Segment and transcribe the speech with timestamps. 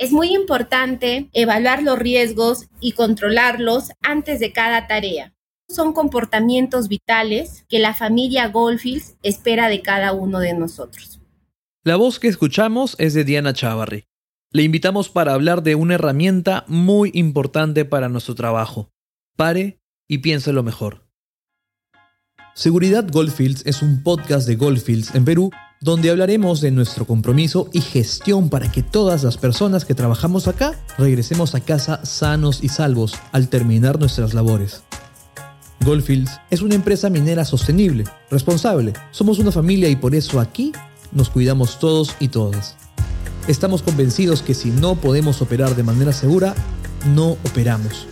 [0.00, 5.34] es muy importante evaluar los riesgos y controlarlos antes de cada tarea.
[5.68, 11.20] Son comportamientos vitales que la familia Goldfields espera de cada uno de nosotros.
[11.84, 14.06] La voz que escuchamos es de Diana Chavarri.
[14.52, 18.90] Le invitamos para hablar de una herramienta muy importante para nuestro trabajo.
[19.36, 21.06] Pare y piense lo mejor.
[22.54, 25.50] Seguridad Goldfields es un podcast de Goldfields en Perú
[25.82, 30.78] donde hablaremos de nuestro compromiso y gestión para que todas las personas que trabajamos acá
[30.98, 34.82] regresemos a casa sanos y salvos al terminar nuestras labores.
[35.82, 38.92] Goldfields es una empresa minera sostenible, responsable.
[39.10, 40.72] Somos una familia y por eso aquí
[41.12, 42.76] nos cuidamos todos y todas.
[43.48, 46.54] Estamos convencidos que si no podemos operar de manera segura,
[47.14, 48.06] no operamos.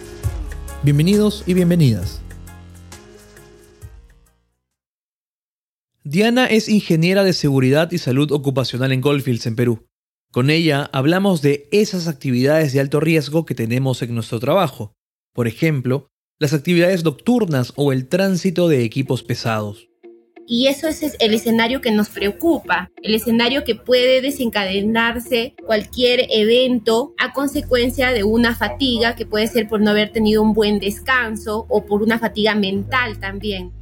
[0.82, 2.22] Bienvenidos y bienvenidas.
[6.10, 9.84] Diana es ingeniera de seguridad y salud ocupacional en Goldfields, en Perú.
[10.32, 14.94] Con ella hablamos de esas actividades de alto riesgo que tenemos en nuestro trabajo.
[15.34, 19.90] Por ejemplo, las actividades nocturnas o el tránsito de equipos pesados.
[20.46, 27.12] Y eso es el escenario que nos preocupa, el escenario que puede desencadenarse cualquier evento
[27.18, 31.66] a consecuencia de una fatiga que puede ser por no haber tenido un buen descanso
[31.68, 33.77] o por una fatiga mental también.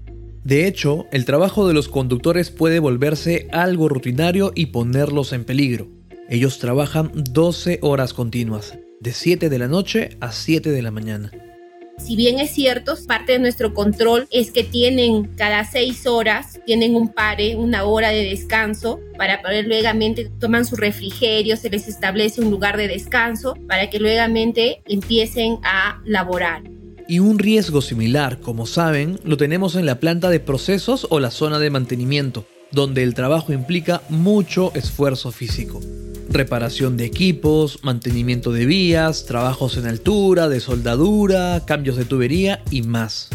[0.46, 5.88] De hecho, el trabajo de los conductores puede volverse algo rutinario y ponerlos en peligro.
[6.28, 11.32] Ellos trabajan 12 horas continuas, de 7 de la noche a 7 de la mañana.
[11.98, 16.94] Si bien es cierto, parte de nuestro control es que tienen cada 6 horas, tienen
[16.94, 19.88] un pare, una hora de descanso, para poder luego
[20.38, 24.22] toman su refrigerio, se les establece un lugar de descanso para que luego
[24.86, 26.75] empiecen a laborar.
[27.08, 31.30] Y un riesgo similar, como saben, lo tenemos en la planta de procesos o la
[31.30, 35.80] zona de mantenimiento, donde el trabajo implica mucho esfuerzo físico.
[36.28, 42.82] Reparación de equipos, mantenimiento de vías, trabajos en altura, de soldadura, cambios de tubería y
[42.82, 43.28] más.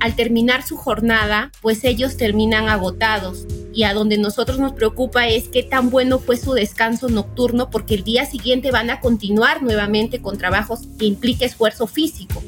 [0.00, 5.48] Al terminar su jornada, pues ellos terminan agotados y a donde nosotros nos preocupa es
[5.48, 10.20] qué tan bueno fue su descanso nocturno porque el día siguiente van a continuar nuevamente
[10.20, 12.42] con trabajos que implique esfuerzo físico.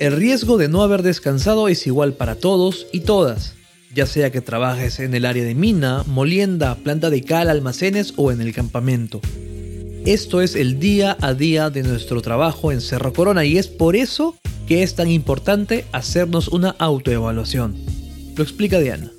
[0.00, 3.54] El riesgo de no haber descansado es igual para todos y todas,
[3.94, 8.32] ya sea que trabajes en el área de mina, molienda, planta de cal, almacenes o
[8.32, 9.20] en el campamento.
[10.06, 13.94] Esto es el día a día de nuestro trabajo en Cerro Corona y es por
[13.94, 17.76] eso que es tan importante hacernos una autoevaluación.
[18.36, 19.10] Lo explica Diana.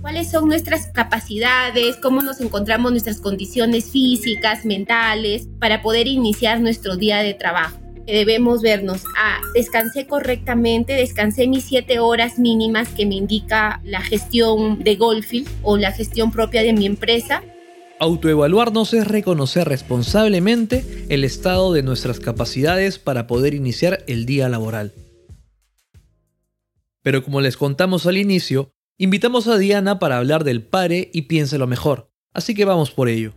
[0.00, 1.96] ¿Cuáles son nuestras capacidades?
[1.96, 7.83] ¿Cómo nos encontramos nuestras condiciones físicas, mentales, para poder iniciar nuestro día de trabajo?
[8.06, 9.02] Debemos vernos.
[9.16, 15.48] Ah, descansé correctamente, descansé mis siete horas mínimas que me indica la gestión de Goldfield
[15.62, 17.42] o la gestión propia de mi empresa.
[18.00, 24.92] Autoevaluarnos es reconocer responsablemente el estado de nuestras capacidades para poder iniciar el día laboral.
[27.02, 31.58] Pero como les contamos al inicio, invitamos a Diana para hablar del pare y piense
[31.58, 33.32] lo mejor, así que vamos por ello.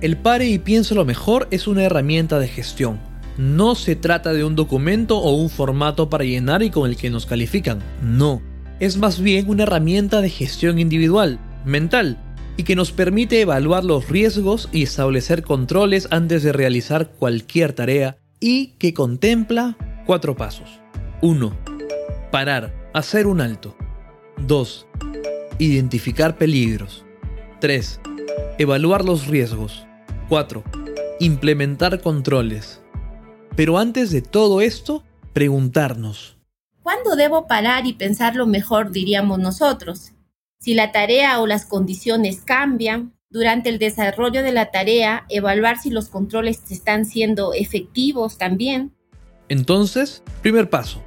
[0.00, 3.07] El pare y piense lo mejor es una herramienta de gestión
[3.38, 7.08] no se trata de un documento o un formato para llenar y con el que
[7.08, 8.42] nos califican, no.
[8.80, 12.18] Es más bien una herramienta de gestión individual, mental,
[12.56, 18.18] y que nos permite evaluar los riesgos y establecer controles antes de realizar cualquier tarea
[18.40, 20.80] y que contempla cuatro pasos.
[21.22, 21.56] 1.
[22.32, 23.76] Parar, hacer un alto.
[24.46, 24.86] 2.
[25.58, 27.04] Identificar peligros.
[27.60, 28.00] 3.
[28.58, 29.86] Evaluar los riesgos.
[30.28, 30.64] 4.
[31.20, 32.80] Implementar controles.
[33.58, 35.02] Pero antes de todo esto,
[35.32, 36.36] preguntarnos.
[36.84, 40.12] ¿Cuándo debo parar y pensar lo mejor, diríamos nosotros?
[40.60, 45.90] Si la tarea o las condiciones cambian, durante el desarrollo de la tarea, evaluar si
[45.90, 48.94] los controles están siendo efectivos también.
[49.48, 51.02] Entonces, primer paso,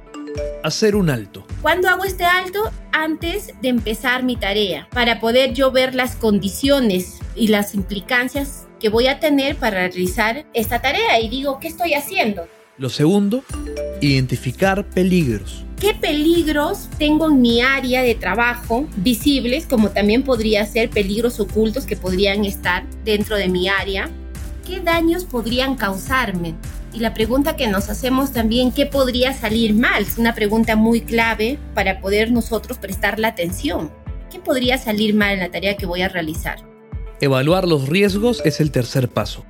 [0.62, 1.46] hacer un alto.
[1.62, 2.70] ¿Cuándo hago este alto?
[2.92, 8.88] Antes de empezar mi tarea, para poder yo ver las condiciones y las implicancias que
[8.88, 12.48] voy a tener para realizar esta tarea y digo, ¿qué estoy haciendo?
[12.78, 13.44] Lo segundo,
[14.00, 15.64] Identificar peligros.
[15.80, 21.86] ¿Qué peligros tengo en mi área de trabajo visibles, como también podría ser peligros ocultos
[21.86, 24.10] que podrían estar dentro de mi área?
[24.66, 26.56] ¿Qué daños podrían causarme?
[26.92, 30.02] Y la pregunta que nos hacemos también, ¿qué podría salir mal?
[30.02, 33.92] Es una pregunta muy clave para poder nosotros prestar la atención.
[34.32, 36.71] ¿Qué podría salir mal en la tarea que voy a realizar?
[37.22, 39.44] Evaluar los riesgos es el tercer paso.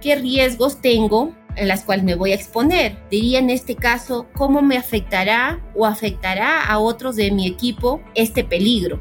[0.00, 2.98] ¿Qué riesgos tengo en las cuales me voy a exponer?
[3.12, 8.42] Diría en este caso, ¿cómo me afectará o afectará a otros de mi equipo este
[8.42, 9.00] peligro?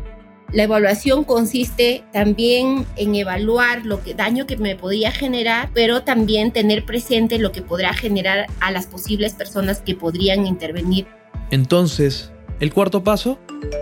[0.52, 6.52] La evaluación consiste también en evaluar lo que daño que me podría generar, pero también
[6.52, 11.08] tener presente lo que podrá generar a las posibles personas que podrían intervenir.
[11.50, 13.40] Entonces, el cuarto paso,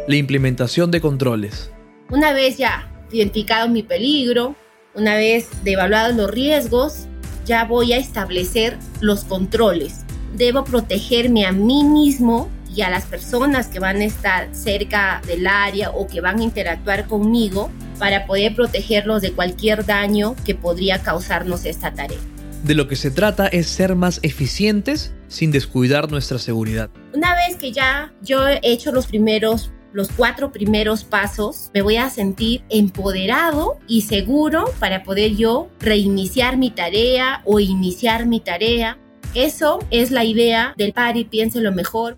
[0.07, 1.73] la implementación de controles.
[2.09, 4.55] Una vez ya identificado mi peligro,
[4.93, 7.07] una vez evaluados los riesgos,
[7.45, 10.05] ya voy a establecer los controles.
[10.35, 15.47] Debo protegerme a mí mismo y a las personas que van a estar cerca del
[15.47, 21.01] área o que van a interactuar conmigo para poder protegerlos de cualquier daño que podría
[21.01, 22.19] causarnos esta tarea.
[22.63, 26.89] De lo que se trata es ser más eficientes sin descuidar nuestra seguridad.
[27.13, 31.97] Una vez que ya yo he hecho los primeros los cuatro primeros pasos, me voy
[31.97, 38.97] a sentir empoderado y seguro para poder yo reiniciar mi tarea o iniciar mi tarea.
[39.33, 42.17] Eso es la idea del pari, piense lo mejor.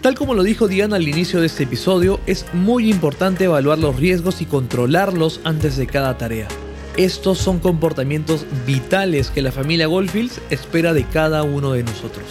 [0.00, 3.94] Tal como lo dijo Diana al inicio de este episodio, es muy importante evaluar los
[3.94, 6.48] riesgos y controlarlos antes de cada tarea.
[6.96, 12.24] Estos son comportamientos vitales que la familia Goldfields espera de cada uno de nosotros.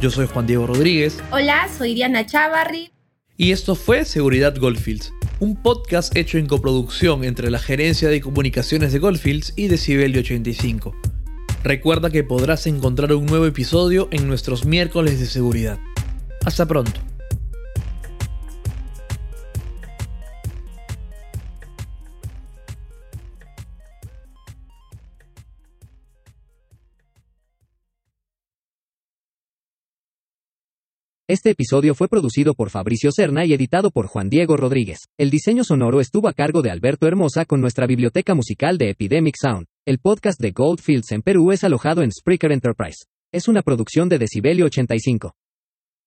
[0.00, 1.22] Yo soy Juan Diego Rodríguez.
[1.30, 2.90] Hola, soy Diana Chavarri.
[3.36, 8.94] Y esto fue Seguridad Goldfields, un podcast hecho en coproducción entre la Gerencia de Comunicaciones
[8.94, 10.94] de Goldfields y Decibelio 85.
[11.62, 15.78] Recuerda que podrás encontrar un nuevo episodio en nuestros miércoles de seguridad.
[16.46, 17.09] Hasta pronto.
[31.30, 34.98] Este episodio fue producido por Fabricio Cerna y editado por Juan Diego Rodríguez.
[35.16, 39.36] El diseño sonoro estuvo a cargo de Alberto Hermosa con nuestra biblioteca musical de Epidemic
[39.40, 39.66] Sound.
[39.86, 43.04] El podcast de Goldfields en Perú es alojado en Spreaker Enterprise.
[43.30, 45.32] Es una producción de Decibelio 85.